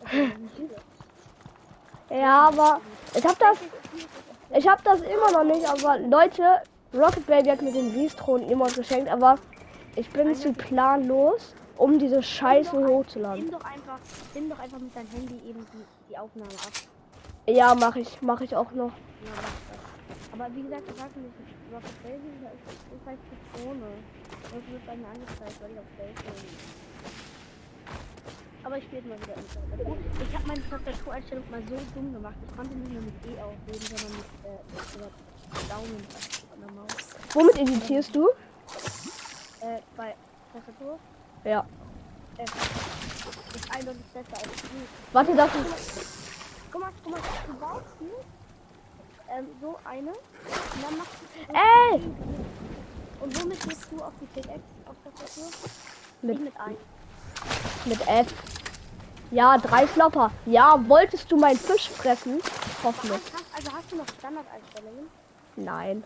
Das 0.00 0.12
ja 2.18 2.48
aber 2.48 2.80
ich 3.14 3.24
habe 3.24 3.36
das, 3.38 3.58
ich 4.50 4.68
habe 4.68 4.82
das 4.82 5.00
immer 5.02 5.30
noch 5.30 5.44
nicht. 5.44 5.68
Aber 5.68 5.98
Leute, 5.98 6.62
Rocket 6.94 7.26
Baby 7.26 7.48
hat 7.48 7.62
mir 7.62 7.72
den 7.72 7.94
Wiesthron 7.94 8.42
immer 8.42 8.66
geschenkt, 8.66 9.10
aber 9.10 9.36
ich 9.96 10.10
bin 10.10 10.34
zu 10.34 10.52
planlos, 10.52 11.54
um 11.78 11.98
diese 11.98 12.22
Scheiße 12.22 12.76
Nimm 12.76 12.88
hochzuladen. 12.88 13.44
Nimm 13.44 13.50
doch 13.50 13.64
einfach, 13.64 13.98
nimm 14.34 14.50
doch 14.50 14.58
einfach 14.58 14.78
mit 14.78 14.94
deinem 14.94 15.08
Handy 15.08 15.40
eben 15.48 15.66
die, 15.72 16.10
die 16.10 16.18
Aufnahme 16.18 16.50
ab. 16.50 16.72
Ja, 17.46 17.74
mache 17.74 18.00
ich, 18.00 18.20
mache 18.20 18.44
ich 18.44 18.54
auch 18.54 18.70
noch. 18.72 18.92
Ja, 19.24 19.32
mach 19.36 19.42
das. 19.42 20.32
Aber 20.32 20.54
wie 20.54 20.62
gesagt, 20.62 20.82
ich 20.86 20.96
sag 21.00 21.16
nicht, 21.16 21.32
Rocket 21.72 22.02
Baby 22.02 22.28
ist, 22.44 23.06
halt 23.06 23.18
Zitrone. 23.28 23.88
Das 24.42 24.52
wird 24.52 24.86
bei 24.86 24.96
mir 24.96 25.08
angezeigt, 25.08 25.62
weil 25.62 25.70
ich 25.72 25.78
auf 25.78 25.84
bin. 25.96 26.12
Aber 28.64 28.78
ich 28.78 28.84
spiele 28.84 29.02
mal 29.08 29.16
wieder 29.16 29.34
Tastatur. 29.34 29.96
Ich 30.28 30.34
habe 30.36 30.46
meine 30.46 30.68
Tastatureinstellung 30.68 31.44
mal 31.50 31.62
so 31.68 31.76
dumm 31.94 32.12
gemacht. 32.12 32.36
Ich 32.46 32.56
konnte 32.56 32.74
nicht 32.74 32.92
mehr 32.92 33.00
mit 33.00 33.14
E 33.26 33.40
auflegen, 33.40 33.86
sondern 33.96 34.12
mit, 34.12 34.28
äh, 34.44 35.68
Daumen. 35.68 36.41
Womit 37.34 37.58
editierst 37.58 38.14
du? 38.14 38.28
Äh, 39.60 39.78
bei 39.96 40.14
Tastatur 40.52 40.98
Ja. 41.44 41.64
äh, 42.38 42.42
ist 42.44 43.70
eindeutig 43.74 44.02
besser 44.12 44.36
als 44.42 44.62
die. 44.62 44.86
Warte, 45.12 45.34
das 45.36 45.50
ist. 45.54 46.02
Guck 46.70 46.80
mal, 46.80 46.90
guck 47.02 47.12
mal, 47.12 47.20
du 47.46 47.54
baust 47.54 47.84
hier 47.98 49.36
ähm, 49.36 49.46
so 49.60 49.78
eine 49.84 50.10
und 50.10 50.82
dann 50.82 50.96
machst 50.98 51.12
du. 51.20 51.54
Ey! 51.54 52.00
Und 53.20 53.42
womit 53.42 53.68
gehst 53.68 53.86
du 53.90 54.02
auf 54.02 54.12
die 54.20 54.26
Pickaxe 54.26 54.60
auf 54.86 54.96
Tastatur? 55.04 55.50
Mit, 56.22 56.40
mit 56.40 56.52
ein. 56.60 56.76
mit 57.84 58.00
F. 58.08 58.26
Ja, 59.30 59.56
drei 59.58 59.86
Flopper. 59.86 60.30
Ja, 60.46 60.78
wolltest 60.88 61.30
du 61.32 61.36
meinen 61.38 61.56
Fisch 61.58 61.88
fressen? 61.88 62.40
Hoffentlich. 62.82 63.20
Hast, 63.32 63.44
also 63.56 63.72
hast 63.76 63.90
du 63.92 63.96
noch 63.96 64.08
Standardeinstellungen? 64.18 65.08
Nein. 65.56 66.04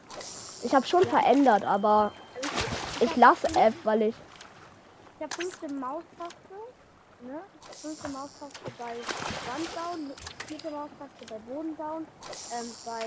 Ich 0.62 0.74
habe 0.74 0.86
schon 0.86 1.04
verändert, 1.04 1.64
aber 1.64 2.12
Ich 3.00 3.14
lasse 3.16 3.46
F, 3.54 3.74
weil 3.84 4.02
ich. 4.02 4.14
Ich 5.18 5.22
habe 5.22 5.34
fünfte 5.34 5.68
Maustaste, 5.72 6.54
ne? 7.20 7.40
Fünfte 7.70 8.08
Maustaste 8.08 8.60
bei 8.78 8.84
Wand 8.86 9.68
down, 9.76 10.12
vierte 10.46 10.70
Maustaste 10.70 11.26
bei 11.28 11.38
Boden 11.52 11.76
down, 11.76 12.06
ähm, 12.52 12.70
bei 12.86 13.04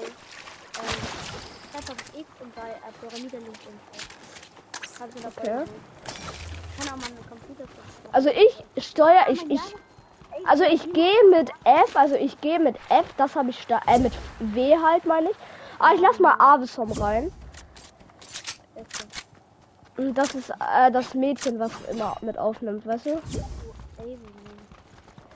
ähm, 0.80 2.20
X 2.20 2.30
und 2.40 2.56
bei 2.56 2.70
äh, 2.70 3.08
Pyramide 3.08 3.38
links 3.38 3.60
und 3.66 5.16
du 5.16 5.22
dabei 5.22 5.42
Okay. 5.42 5.72
Kann 6.78 6.88
auch 6.88 6.98
mal 6.98 7.06
einen 7.08 7.30
Computer. 7.30 7.64
Also 8.12 8.30
ich 8.30 8.84
steuere, 8.86 9.30
ich, 9.30 9.50
ich. 9.50 9.62
Also 10.46 10.64
ich 10.64 10.94
gehe 10.94 11.24
mit 11.32 11.50
F, 11.64 11.96
also 11.96 12.16
ich 12.16 12.40
gehe 12.42 12.60
mit 12.60 12.76
F, 12.90 13.06
das 13.18 13.36
habe 13.36 13.50
ich 13.50 13.62
sta- 13.62 13.82
äh, 13.88 14.00
mit 14.00 14.14
W 14.40 14.78
halt 14.78 15.06
meine 15.06 15.32
ich. 15.32 15.38
Aber 15.80 15.96
ich 15.96 16.02
lass 16.02 16.20
mal 16.20 16.36
Avesom 16.40 16.92
rein. 16.94 17.32
Und 20.00 20.18
das 20.18 20.34
ist 20.34 20.50
äh, 20.50 20.90
das 20.94 21.14
Mädchen, 21.14 21.60
was 21.60 21.72
immer 21.92 22.16
mit 22.22 22.38
aufnimmt, 22.38 22.88
weißt 22.88 23.08
du? 23.08 23.22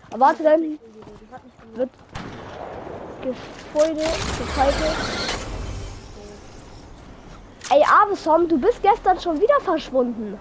Aber 0.10 0.20
warte 0.22 0.42
dann, 0.42 0.80
wird 1.74 1.90
Gebäude 3.22 4.00
gefaltet. 4.00 4.96
Ey, 7.72 7.84
Avesom, 7.84 8.48
du 8.48 8.58
bist 8.58 8.82
gestern 8.82 9.20
schon 9.20 9.42
wieder 9.42 9.60
verschwunden. 9.60 10.40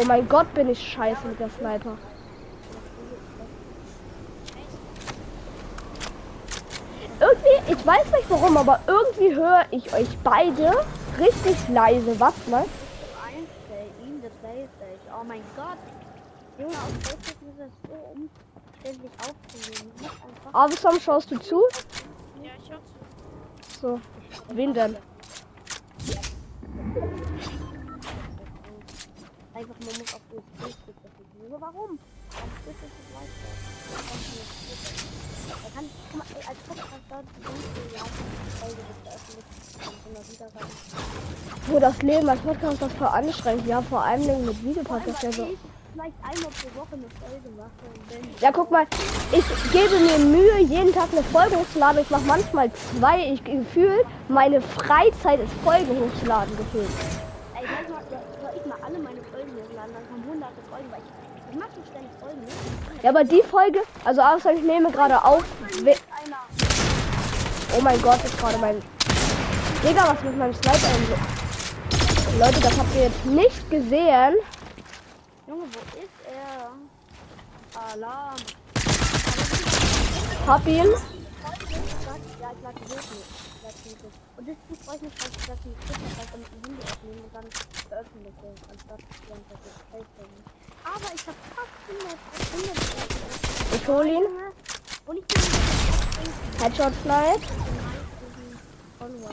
Oh 0.00 0.04
mein 0.06 0.28
Gott, 0.28 0.54
bin 0.54 0.70
ich 0.70 0.92
scheiße 0.92 1.26
mit 1.26 1.40
der 1.40 1.50
Sniper. 1.50 1.96
Irgendwie, 7.20 7.59
ich 7.70 7.86
weiß 7.86 8.10
nicht 8.12 8.28
warum, 8.28 8.56
aber 8.56 8.80
irgendwie 8.86 9.34
höre 9.34 9.64
ich 9.70 9.92
euch 9.92 10.08
beide 10.24 10.84
richtig 11.18 11.56
leise. 11.68 12.18
Was 12.18 12.34
Playstation. 14.40 15.12
Oh 15.20 15.24
mein 15.24 15.42
Gott. 15.56 15.78
Junge, 16.58 16.72
auf 16.72 16.92
Facebook 17.02 17.36
ist 17.48 17.60
es 17.60 17.72
so 17.88 17.94
umständlich 18.14 19.12
aufzunehmen. 19.18 19.92
Einfach 19.98 20.54
Avesom, 20.54 21.00
schaust 21.00 21.30
du 21.30 21.38
zu? 21.38 21.62
Ja, 22.42 22.50
ich 22.62 22.70
hör 22.70 22.84
zu. 22.84 22.98
So. 23.80 24.00
Wen 24.54 24.74
denn? 24.74 24.96
Einfach, 29.60 29.76
man 29.80 29.92
muss 29.98 30.14
auf 30.14 30.20
USB-Stick 30.32 30.96
dafür 31.04 31.26
Junge, 31.42 31.60
warum? 31.60 31.98
Ist 31.98 32.64
das 32.64 32.80
nicht 32.80 33.12
leichter? 33.12 33.50
Er 35.64 35.70
kann, 35.74 35.84
guck 36.10 36.18
mal, 36.18 36.24
ey, 36.30 36.42
als 36.48 36.58
die 36.64 36.72
Folge 38.58 38.76
wird 38.78 39.00
veröffentlicht. 39.04 39.60
Rein. 40.40 40.70
Wo 41.66 41.78
das 41.78 42.00
Leben 42.00 42.28
als 42.30 42.40
Podcast 42.40 42.80
das 42.80 42.92
voll 42.94 43.06
anstrengend. 43.08 43.66
Ja, 43.66 43.82
vor 43.82 44.02
allem 44.02 44.46
mit 44.46 44.64
Videopodcast 44.64 45.22
ja 45.24 45.32
so. 45.32 45.44
ich 45.44 45.58
vielleicht 45.92 46.14
einmal 46.22 46.50
pro 46.50 46.80
Woche 46.80 46.94
eine 46.94 47.10
Folge 47.20 47.50
mache 47.56 47.84
und 47.84 48.00
wenn 48.10 48.40
Ja, 48.40 48.50
guck 48.52 48.70
mal, 48.70 48.86
ich 49.30 49.44
gebe 49.72 49.98
mir 50.00 50.18
Mühe, 50.24 50.60
jeden 50.60 50.94
Tag 50.94 51.08
eine 51.12 51.22
Folge 51.24 51.56
hochzuladen. 51.56 52.00
Ich 52.00 52.08
mache 52.08 52.24
manchmal 52.24 52.72
zwei. 52.72 53.30
Ich 53.30 53.44
gefühlt, 53.44 54.06
meine 54.28 54.62
Freizeit 54.62 55.40
ist 55.40 55.52
Folgen 55.62 56.00
hochzuladen 56.00 56.56
gefühlt. 56.56 56.88
Ey, 57.54 57.66
soll 57.66 57.76
ich 57.82 57.88
mal, 57.90 58.02
ja, 58.10 58.20
soll 58.40 58.52
ich 58.56 58.66
mal 58.66 58.78
alle 58.82 58.98
meine 58.98 59.20
Folgen 59.30 59.52
hochladen? 59.52 59.94
Dann 59.94 60.08
kommen 60.08 60.24
hunderte 60.28 60.62
Folgen, 60.70 60.90
weil 60.90 61.00
ich, 61.00 61.52
ich 61.52 61.58
mache 61.58 61.76
nicht 61.76 61.88
ständig 61.88 62.12
Folgen, 62.20 62.40
ne? 62.40 62.48
Ja, 63.02 63.10
aber 63.10 63.24
die 63.24 63.42
Folge, 63.42 63.80
also 64.04 64.20
außer 64.20 64.52
ich 64.52 64.62
nehme 64.62 64.90
gerade 64.90 65.24
auf. 65.24 65.42
Oh 67.76 67.80
mein 67.80 68.00
Gott, 68.02 68.22
ist 68.24 68.38
gerade 68.38 68.58
mein. 68.58 68.82
Digga, 69.82 70.08
was 70.12 70.22
mit 70.22 70.36
meinem 70.36 70.52
Sniper 70.52 70.78
so? 71.08 72.38
Leute, 72.38 72.60
das 72.60 72.78
habt 72.78 72.94
ihr 72.94 73.04
jetzt 73.04 73.24
nicht 73.24 73.70
gesehen. 73.70 74.36
Junge, 75.46 75.64
wo 75.72 75.98
ist 75.98 76.10
er? 76.28 76.72
Alarm. 77.92 78.36
Hab 80.46 80.66
ihn. 80.66 80.74
Ja, 80.76 80.84
ich. 83.84 83.96
Und 84.36 84.56
freue 84.84 84.96
ich 84.96 85.02
mich, 85.02 85.14
dass 85.14 85.28
ich 85.28 85.46
das 85.46 85.58
nicht 85.64 85.88
mit 85.88 85.96
dem 85.96 86.06
Handy 86.64 86.82
aufnehmen 86.82 87.22
und 87.24 87.34
dann 87.34 87.46
veröffentliche, 87.88 88.48
anstatt 88.70 89.00
die 89.00 89.28
ganze 89.28 89.48
Zeit 89.48 89.60
das 89.64 89.76
Facebook. 89.90 90.69
Aber 90.92 91.14
ich 91.14 91.26
habe 91.26 91.36
fast 91.54 91.70
100, 91.88 92.18
100 92.52 92.76
Ich 93.74 93.88
hol 93.88 94.06
ihn. 94.06 94.26
Und 95.06 95.18
ich 95.18 95.26
bin 95.26 95.42
Headshot. 96.60 96.92
Follower. 98.98 99.30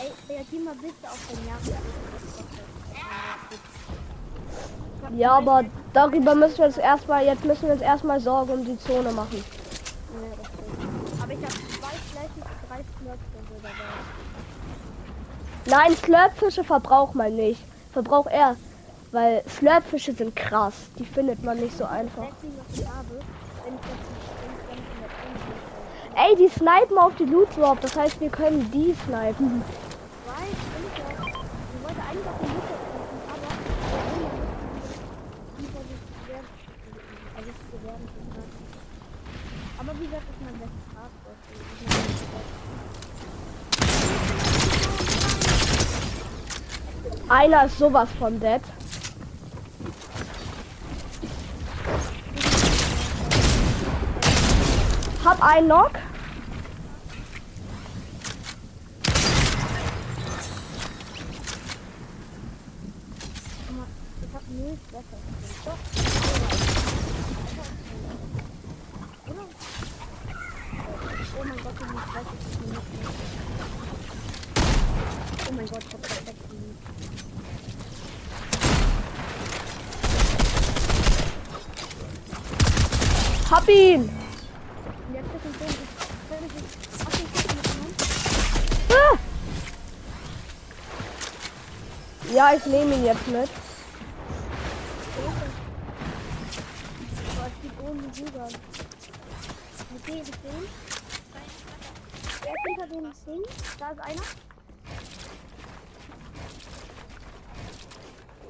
Ey, 0.00 0.12
reagier 0.28 0.60
mal 0.60 0.74
bitte 0.74 1.08
auf 1.08 1.18
den 1.30 1.46
Jahres. 1.46 1.68
Ja, 5.16 5.32
aber 5.38 5.64
darüber 5.92 6.34
müssen 6.34 6.58
wir 6.58 6.66
uns 6.66 6.76
erstmal, 6.76 7.24
jetzt 7.24 7.44
müssen 7.44 7.66
wir 7.66 7.72
uns 7.72 7.82
erstmal 7.82 8.20
Sorgen 8.20 8.52
um 8.52 8.64
die 8.64 8.78
Zone 8.78 9.10
machen. 9.12 9.42
Aber 11.22 11.32
ich 11.32 11.38
zwei 11.38 11.96
Flächen 12.10 12.42
drei 12.68 12.84
dabei. 13.62 13.74
Nein, 15.64 15.96
Slurpfische 15.96 16.64
verbraucht 16.64 17.14
man 17.14 17.34
nicht. 17.34 17.62
Verbraucht 17.92 18.30
er. 18.30 18.56
Weil 19.10 19.42
Slurpfische 19.48 20.12
sind 20.12 20.36
krass. 20.36 20.74
Die 20.98 21.04
findet 21.04 21.42
man 21.42 21.58
nicht 21.58 21.76
so 21.76 21.84
einfach. 21.84 22.26
Ey, 26.14 26.36
die 26.36 26.48
snipen 26.48 26.98
auf 26.98 27.14
die 27.16 27.24
Loot 27.24 27.56
Drop. 27.56 27.80
Das 27.80 27.96
heißt, 27.96 28.20
wir 28.20 28.28
können 28.28 28.70
die 28.70 28.94
snipen. 29.06 29.62
Einer 47.28 47.66
ist 47.66 47.78
sowas 47.78 48.08
von 48.18 48.40
dead. 48.40 48.62
Hab 55.28 55.42
einen 55.42 55.68
Ich 55.68 55.74
hab 64.32 64.42
null 64.48 64.78
Treffer. 64.90 65.18
Doch. 65.66 65.80
Oder? 69.26 69.44
Oh 71.38 71.44
mein 71.44 71.58
Gott, 71.62 71.74
ich 71.74 71.86
muss 71.92 72.06
weiß, 72.14 72.28
ich 72.40 72.56
bin 72.58 72.68
nicht 72.70 72.88
mehr. 72.94 73.10
Oh 75.46 75.52
mein 75.52 75.66
Gott, 75.66 75.84
ich 75.86 75.92
hab 75.92 76.00
perfekt 76.00 76.42
geliebt. 76.48 76.84
Hab 83.50 83.68
ihn. 83.68 84.10
Und 85.08 85.14
jetzt 85.14 85.34
ist 85.34 85.44
es 85.46 85.52
so, 85.58 85.64
ich 85.64 86.30
werde 86.30 86.48
sich. 86.52 86.68
Ach, 87.00 87.08
ich 87.08 87.20
hab 87.32 87.48
ihn 87.48 87.56
mitgenommen. 87.56 87.94
Ah! 88.90 89.16
Ja, 92.38 92.54
ich 92.54 92.64
nehme 92.66 92.94
ihn 92.94 93.04
jetzt 93.04 93.26
mit. 93.26 93.50
Okay, 99.96 100.22
ich 100.22 100.28
ihn. 100.28 100.68
Er 102.44 102.52
ist 102.52 102.64
hinter 102.68 102.86
dem 102.94 103.12
Ding. 103.26 103.42
Da 103.80 103.90
ist 103.90 104.00
einer. 104.00 104.22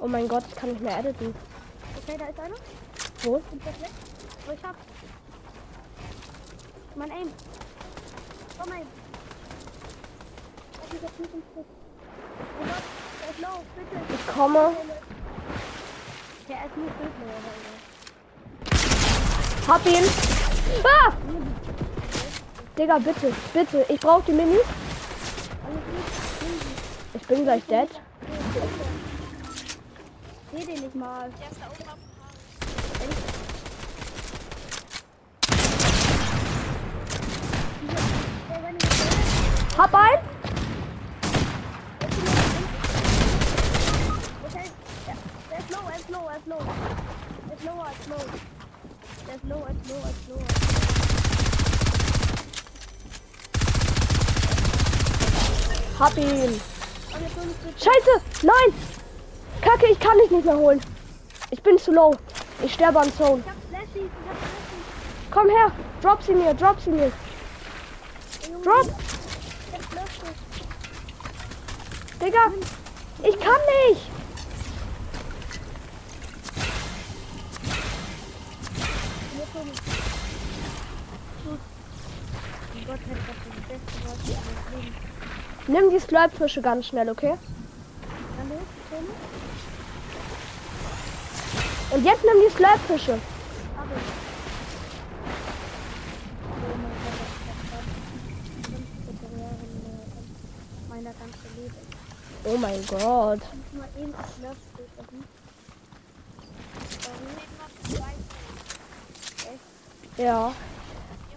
Oh 0.01 0.07
mein 0.07 0.29
Gott, 0.29 0.44
ich 0.46 0.55
kann 0.55 0.68
nicht 0.68 0.83
mehr 0.83 0.98
editen. 0.98 1.35
Okay, 1.96 2.18
da 2.18 2.27
ist 2.27 2.40
einer. 2.40 2.57
Wo? 3.22 3.38
Bin 3.38 3.59
fast 3.62 3.81
weg. 3.81 3.90
Aber 4.44 4.53
ich 4.53 4.64
hab. 4.64 4.77
Mein 6.94 7.11
Aim. 7.11 7.33
Komm 8.59 8.68
mal. 8.68 8.83
Ich 10.74 10.81
hab 10.83 10.92
jetzt 10.92 11.20
nicht 11.20 11.33
im 11.33 11.42
Stück. 11.53 11.66
Oh 12.61 12.64
Gott, 12.66 12.98
Ich 13.38 14.27
komme. 14.27 14.72
Der 16.48 16.64
ist 16.64 16.77
nur 16.77 16.90
Bildler, 16.90 17.35
aber 19.66 19.72
Hab 19.72 19.87
ihn. 19.87 20.05
Ah! 20.85 21.12
Digga, 22.79 22.98
bitte, 22.98 23.33
bitte. 23.53 23.85
Ich 23.88 24.01
brauche 24.01 24.22
die 24.22 24.33
Minis. 24.33 24.61
Sie. 24.61 24.66
Ich 27.18 27.27
bin 27.27 27.44
gleich 27.44 27.62
dead. 27.66 27.88
Seh 30.53 30.64
den 30.64 30.81
nicht 30.81 30.94
mal. 30.94 31.31
Der 31.38 31.51
ist 31.51 31.61
da 31.61 31.66
oben 31.66 31.88
auf 31.88 31.98
dem 31.98 32.22
Haus. 32.22 32.33
Der 38.48 38.59
rennt 38.64 38.83
nicht 38.83 39.79
Hab 39.79 39.94
ein. 39.94 40.18
Okay, 44.46 44.64
ja, 45.07 45.14
der 45.51 45.59
ist 45.59 45.70
low, 46.11 46.29
er 46.29 46.37
ist 46.37 46.38
low, 46.49 46.57
ist 47.55 47.65
low. 47.65 47.85
Ist 47.93 48.09
low. 48.09 48.17
Ist 49.35 49.45
low, 49.45 49.67
ist 49.67 49.89
low, 49.89 50.03
ist 50.09 50.29
low. 50.29 50.43
Hab 55.99 56.17
ihn. 56.17 56.61
Scheiße. 57.77 58.23
Nein. 58.43 58.75
Kacke, 59.61 59.87
ich 59.91 60.01
kann 60.01 60.17
dich 60.19 60.31
nicht 60.31 60.45
mehr 60.45 60.57
holen. 60.57 60.81
Ich 61.51 61.63
bin 61.63 61.79
zu 61.79 61.93
low. 61.93 62.17
Ich 62.63 62.75
sterbe 62.75 63.01
an 63.01 63.13
Zone. 63.15 63.43
Komm 65.31 65.49
her. 65.49 65.73
Drop 66.01 66.23
sie 66.23 66.35
mir. 66.35 66.55
Drop 66.55 66.81
sie 66.81 66.91
mir. 66.91 67.13
Drop. 68.65 68.87
Digga. 72.21 72.53
Ich 73.23 73.39
kann 73.41 73.61
nicht. 73.89 74.18
Gut. 81.49 81.59
Mein 82.75 82.87
Gott, 82.87 83.01
hätte 83.01 83.21
das 83.25 83.65
beste 83.69 84.07
Wort 84.07 84.19
meines 84.27 84.85
Lebens. 84.85 84.97
Nimm 85.67 85.91
die 85.91 85.99
Slurpfische 85.99 86.61
ganz 86.61 86.87
schnell, 86.87 87.09
okay? 87.09 87.35
Und 91.91 92.05
jetzt 92.05 92.25
nimm 92.25 92.35
die 92.47 92.55
Slurpfische. 92.55 93.19
Oh 102.45 102.57
mein 102.59 102.87
Gott, 102.87 103.41
die 103.97 104.01
Leben. 104.01 104.15
Ja. 110.19 110.53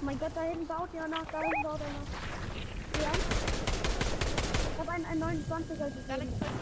Oh 0.02 0.06
mein 0.06 0.18
Gott, 0.18 0.32
da 0.34 0.42
hinten 0.42 0.66
baut 0.66 0.90
ja 0.96 1.08
noch, 1.08 1.24
da 1.32 1.40
hinten 1.42 1.62
baut 1.62 1.80
er 1.80 1.92
noch. 1.94 2.08
Ja. 3.04 3.12
Ich 4.74 4.80
habe 4.80 4.92
einen, 4.94 5.06
einen 5.06 5.22
29er 5.22 6.08
Galaxy 6.08 6.40
gegeben. 6.40 6.58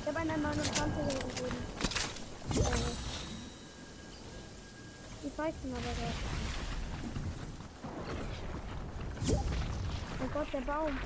Ich 0.00 0.08
habe 0.08 0.18
einen, 0.18 0.30
einen 0.30 0.46
29er 0.46 1.06
gegeben. 1.28 1.58
Äh, 2.50 2.90
die 5.22 5.30
pfeifen 5.30 5.70
aber 5.70 5.92
da. 5.96 6.08
Oh 10.24 10.28
Gott, 10.34 10.52
der 10.52 10.60
Baum. 10.62 10.98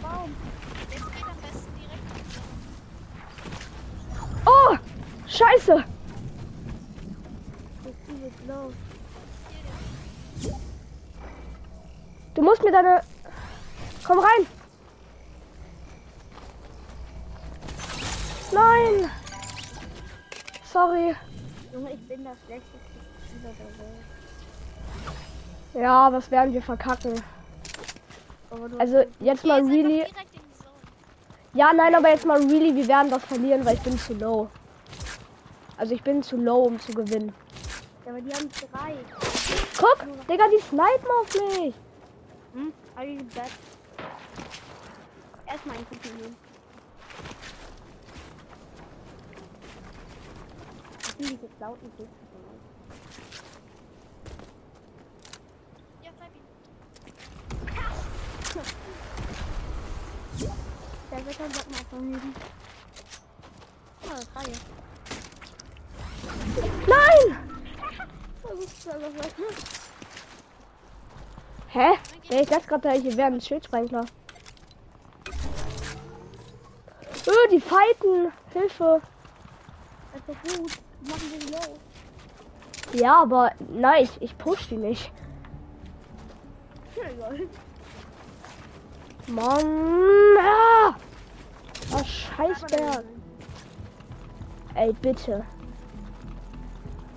Baum. 0.00 0.36
Das 0.78 1.10
geht 1.12 1.24
am 1.24 1.38
besten 1.42 1.74
direkt 1.74 2.38
Oh! 4.46 4.76
Scheiße! 5.26 5.84
Das 7.82 7.92
ist 7.92 8.08
übelst 8.08 8.46
low. 8.46 8.72
Du 12.34 12.42
musst 12.42 12.53
mir 12.64 12.72
deine. 12.72 13.00
Komm 14.06 14.18
rein! 14.18 14.46
Nein! 18.52 19.10
Sorry. 20.72 21.14
Junge, 21.72 21.92
ich 21.92 22.08
bin 22.08 22.24
der 22.24 22.36
schlechteste 22.44 22.78
Spieler 23.26 23.52
der 23.58 23.78
Welt. 23.78 24.04
Ja, 25.74 26.12
was 26.12 26.30
werden 26.30 26.52
wir 26.52 26.62
verkacken? 26.62 27.22
Aber 28.50 28.68
du 28.68 28.78
Also 28.78 29.04
jetzt 29.20 29.44
mal 29.44 29.60
really. 29.62 30.02
einfach 30.02 30.14
direkt 30.14 30.34
in 30.34 30.40
die 30.42 30.58
Zone. 30.58 30.70
Ja, 31.54 31.72
nein, 31.72 31.94
aber 31.94 32.10
jetzt 32.10 32.26
mal 32.26 32.38
really, 32.38 32.74
wir 32.74 32.86
werden 32.86 33.10
das 33.10 33.24
verlieren, 33.24 33.64
weil 33.64 33.74
ich 33.74 33.82
bin 33.82 33.98
zu 33.98 34.14
low. 34.14 34.48
Also 35.76 35.94
ich 35.94 36.02
bin 36.02 36.22
zu 36.22 36.36
low, 36.36 36.62
um 36.64 36.78
zu 36.78 36.92
gewinnen. 36.92 37.34
Ja, 38.04 38.12
aber 38.12 38.20
die 38.20 38.32
haben 38.32 38.48
drei. 38.72 38.94
Guck, 39.78 39.98
Digga, 40.28 40.44
die 40.48 40.60
snipen 40.62 41.08
auf 41.20 41.34
mich. 41.58 41.74
Hm? 42.54 42.72
Are 42.96 43.04
you 43.04 43.18
back? 43.34 43.50
Erstmal 45.44 45.76
ein 45.76 45.86
Kuchen 45.88 46.16
nehmen. 46.16 46.36
Das 50.98 51.08
sind 51.08 51.30
diese 51.30 51.48
lauten 51.58 51.90
Kuchen. 51.96 52.08
Ja, 56.00 56.10
bleib 56.16 56.30
ihn. 56.36 56.44
Der 61.10 61.26
wird 61.26 61.40
dann 61.40 61.52
Bock. 61.52 61.64
Ah, 64.02 64.14
das 64.14 64.28
Reihe. 64.36 64.56
Nein! 66.86 67.38
Das 68.46 68.58
ist 68.60 68.88
aber 68.88 69.10
was. 69.16 69.34
Hä? 71.68 71.98
Ja, 72.30 72.40
ich 72.40 72.48
dachte 72.48 72.66
gerade, 72.66 72.90
hier 72.92 73.16
wäre 73.16 73.28
ein 73.28 73.40
Schildsprengler. 73.40 74.04
Öh, 77.26 77.48
die 77.50 77.60
fighten. 77.60 78.32
Hilfe. 78.52 79.00
Das 80.26 80.36
ist 80.36 80.58
gut. 80.58 80.72
Machen 81.08 81.32
den 81.38 81.48
low. 81.52 81.78
Ja, 82.92 83.22
aber 83.22 83.52
nein, 83.58 84.04
ich, 84.04 84.22
ich 84.22 84.38
push 84.38 84.68
die 84.68 84.76
nicht. 84.76 85.12
Mann. 89.26 90.38
Ah! 90.38 90.94
Oh, 91.92 92.04
Scheißberg. 92.04 93.04
Ey, 94.74 94.92
bitte. 94.92 95.44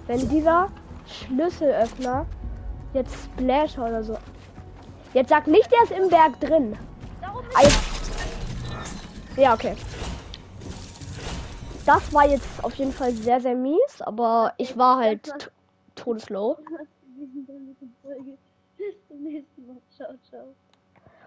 Wenn 0.08 0.30
dieser 0.30 0.70
Schlüsselöffner 1.06 2.26
jetzt 2.94 3.16
Splash 3.26 3.78
oder 3.78 4.04
so. 4.04 4.18
Jetzt 5.18 5.30
sag 5.30 5.48
nicht, 5.48 5.68
der 5.72 5.82
ist 5.82 5.92
im 6.00 6.10
Berg 6.10 6.40
drin. 6.40 6.78
Darum 7.20 7.44
Ah, 7.56 7.64
Ja, 9.36 9.56
okay. 9.56 9.76
Das 11.88 12.14
war 12.14 12.28
jetzt 12.28 12.48
auf 12.64 12.76
jeden 12.76 12.92
Fall 12.92 13.12
sehr, 13.14 13.42
sehr 13.42 13.56
mies, 13.56 14.00
aber 14.02 14.54
ich 14.58 14.78
war 14.78 14.98
halt 15.00 15.50
todeslow. 15.96 16.56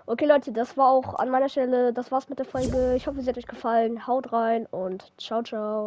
Okay, 0.07 0.25
Leute, 0.27 0.53
das 0.53 0.77
war 0.77 0.89
auch 0.89 1.15
an 1.17 1.29
meiner 1.31 1.49
Stelle, 1.49 1.93
das 1.93 2.13
war's 2.13 2.29
mit 2.29 2.39
der 2.39 2.47
Folge. 2.47 2.95
Ich 2.97 3.07
hoffe, 3.07 3.21
sie 3.23 3.29
hat 3.29 3.39
euch 3.39 3.47
gefallen. 3.47 4.07
Haut 4.07 4.33
rein 4.33 4.67
und 4.67 5.13
ciao, 5.19 5.43
ciao. 5.43 5.79